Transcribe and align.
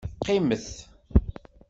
Qqimet. 0.19 0.67